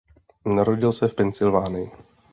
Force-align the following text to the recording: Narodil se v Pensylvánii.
Narodil 0.45 0.91
se 0.93 1.07
v 1.07 1.13
Pensylvánii. 1.13 1.91